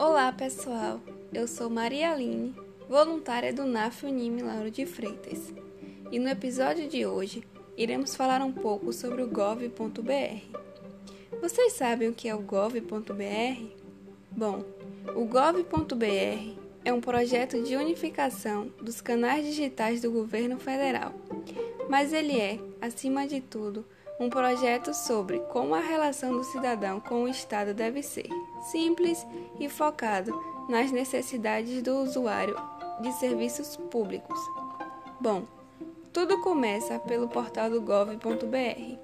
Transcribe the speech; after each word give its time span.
Olá 0.00 0.30
pessoal, 0.30 1.00
eu 1.34 1.48
sou 1.48 1.68
Maria 1.68 2.12
Aline, 2.12 2.54
voluntária 2.88 3.52
do 3.52 3.64
NAF 3.64 4.06
Unime 4.06 4.42
Lauro 4.42 4.70
de 4.70 4.86
Freitas, 4.86 5.52
e 6.12 6.20
no 6.20 6.28
episódio 6.28 6.88
de 6.88 7.04
hoje 7.04 7.42
iremos 7.76 8.14
falar 8.14 8.40
um 8.40 8.52
pouco 8.52 8.92
sobre 8.92 9.22
o 9.22 9.26
gov.br. 9.26 10.56
Vocês 11.40 11.72
sabem 11.72 12.08
o 12.08 12.14
que 12.14 12.28
é 12.28 12.34
o 12.34 12.38
gov.br? 12.38 13.64
Bom, 14.30 14.64
o 15.16 15.24
gov.br 15.24 16.54
é 16.84 16.92
um 16.92 17.00
projeto 17.00 17.60
de 17.60 17.74
unificação 17.74 18.70
dos 18.80 19.00
canais 19.00 19.44
digitais 19.44 20.00
do 20.00 20.12
governo 20.12 20.60
federal, 20.60 21.12
mas 21.88 22.12
ele 22.12 22.38
é, 22.38 22.60
acima 22.80 23.26
de 23.26 23.40
tudo, 23.40 23.84
um 24.18 24.28
projeto 24.28 24.92
sobre 24.92 25.38
como 25.50 25.74
a 25.74 25.80
relação 25.80 26.32
do 26.32 26.44
cidadão 26.44 27.00
com 27.00 27.22
o 27.22 27.28
Estado 27.28 27.72
deve 27.72 28.02
ser, 28.02 28.28
simples 28.70 29.24
e 29.60 29.68
focado 29.68 30.38
nas 30.68 30.90
necessidades 30.90 31.82
do 31.82 31.98
usuário 31.98 32.56
de 33.00 33.12
serviços 33.12 33.76
públicos. 33.76 34.38
Bom, 35.20 35.44
tudo 36.12 36.40
começa 36.40 36.98
pelo 36.98 37.28
portal 37.28 37.70
do 37.70 37.80
gov.br, 37.80 38.98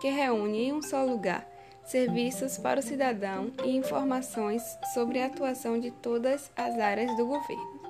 que 0.00 0.08
reúne 0.08 0.66
em 0.66 0.72
um 0.72 0.82
só 0.82 1.04
lugar 1.04 1.48
serviços 1.84 2.56
para 2.56 2.78
o 2.78 2.82
cidadão 2.82 3.50
e 3.64 3.76
informações 3.76 4.62
sobre 4.94 5.20
a 5.20 5.26
atuação 5.26 5.80
de 5.80 5.90
todas 5.90 6.50
as 6.56 6.78
áreas 6.78 7.16
do 7.16 7.26
governo. 7.26 7.80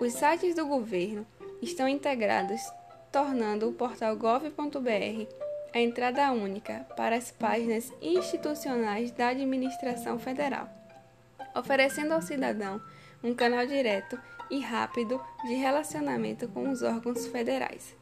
Os 0.00 0.12
sites 0.14 0.56
do 0.56 0.66
governo 0.66 1.24
estão 1.60 1.86
integrados, 1.86 2.60
tornando 3.12 3.68
o 3.68 3.72
portal 3.72 4.16
gov.br 4.16 5.51
a 5.74 5.80
entrada 5.80 6.30
única 6.32 6.86
para 6.96 7.16
as 7.16 7.30
páginas 7.30 7.92
institucionais 8.00 9.10
da 9.10 9.28
administração 9.28 10.18
federal, 10.18 10.68
oferecendo 11.54 12.12
ao 12.12 12.22
cidadão 12.22 12.80
um 13.22 13.34
canal 13.34 13.66
direto 13.66 14.18
e 14.50 14.60
rápido 14.60 15.20
de 15.44 15.54
relacionamento 15.54 16.48
com 16.48 16.70
os 16.70 16.82
órgãos 16.82 17.26
federais. 17.26 17.94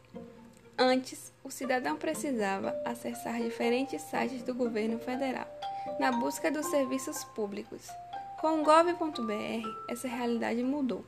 Antes, 0.77 1.33
o 1.45 1.51
cidadão 1.51 1.97
precisava 1.97 2.75
acessar 2.85 3.41
diferentes 3.41 4.01
sites 4.03 4.43
do 4.43 4.55
governo 4.55 4.99
federal 4.99 5.47
na 5.99 6.11
busca 6.11 6.51
dos 6.51 6.67
serviços 6.67 7.23
públicos. 7.23 7.89
Com 8.41 8.61
o 8.61 8.65
gov.br, 8.65 9.69
essa 9.89 10.09
realidade 10.09 10.63
mudou. 10.63 11.05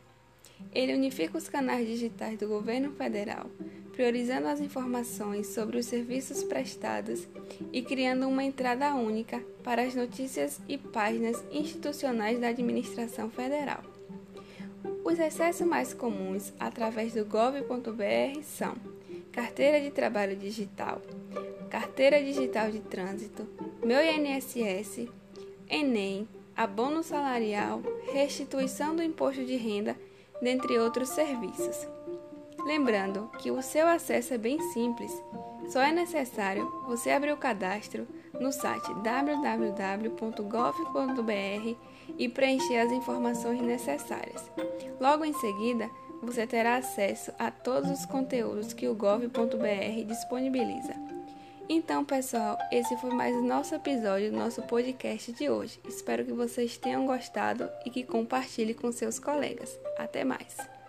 Ele 0.72 0.94
unifica 0.94 1.38
os 1.38 1.48
canais 1.48 1.86
digitais 1.86 2.38
do 2.38 2.46
governo 2.46 2.92
federal, 2.92 3.50
priorizando 3.92 4.48
as 4.48 4.60
informações 4.60 5.48
sobre 5.48 5.78
os 5.78 5.86
serviços 5.86 6.42
prestados 6.42 7.28
e 7.72 7.82
criando 7.82 8.26
uma 8.26 8.42
entrada 8.42 8.94
única 8.94 9.42
para 9.62 9.82
as 9.82 9.94
notícias 9.94 10.60
e 10.68 10.76
páginas 10.78 11.44
institucionais 11.52 12.40
da 12.40 12.48
administração 12.48 13.30
federal. 13.30 13.82
Os 15.04 15.20
acessos 15.20 15.66
mais 15.66 15.92
comuns 15.92 16.52
através 16.58 17.14
do 17.14 17.24
gov.br 17.24 18.42
são 18.42 18.74
Carteira 19.30 19.80
de 19.80 19.90
Trabalho 19.90 20.36
Digital, 20.36 21.02
Carteira 21.70 22.22
Digital 22.22 22.70
de 22.70 22.80
Trânsito, 22.80 23.46
Meu 23.84 24.00
INSS, 24.00 25.08
Enem, 25.68 26.28
Abono 26.56 27.02
Salarial, 27.02 27.82
Restituição 28.12 28.94
do 28.94 29.02
Imposto 29.02 29.44
de 29.44 29.56
Renda, 29.56 29.96
dentre 30.40 30.78
outros 30.78 31.08
serviços. 31.08 31.86
Lembrando 32.64 33.28
que 33.38 33.50
o 33.50 33.60
seu 33.60 33.88
acesso 33.88 34.34
é 34.34 34.38
bem 34.38 34.60
simples, 34.72 35.12
só 35.68 35.80
é 35.80 35.92
necessário 35.92 36.70
você 36.86 37.10
abrir 37.10 37.32
o 37.32 37.36
cadastro 37.36 38.06
no 38.40 38.52
site 38.52 38.92
www.gov.br 39.02 40.22
e 42.18 42.28
preencher 42.28 42.78
as 42.78 42.92
informações 42.92 43.60
necessárias. 43.60 44.50
Logo 45.00 45.24
em 45.24 45.32
seguida, 45.32 45.88
você 46.22 46.46
terá 46.46 46.76
acesso 46.76 47.32
a 47.38 47.50
todos 47.50 47.90
os 47.90 48.06
conteúdos 48.06 48.72
que 48.72 48.86
o 48.88 48.94
gov.br 48.94 50.04
disponibiliza. 50.06 50.94
Então, 51.68 52.04
pessoal, 52.04 52.58
esse 52.70 52.96
foi 52.98 53.10
mais 53.10 53.40
nosso 53.42 53.74
episódio 53.74 54.30
do 54.30 54.36
nosso 54.36 54.62
podcast 54.62 55.32
de 55.32 55.48
hoje. 55.48 55.80
Espero 55.88 56.24
que 56.24 56.32
vocês 56.32 56.76
tenham 56.76 57.06
gostado 57.06 57.68
e 57.86 57.90
que 57.90 58.04
compartilhe 58.04 58.74
com 58.74 58.92
seus 58.92 59.18
colegas. 59.18 59.78
Até 59.96 60.24
mais! 60.24 60.81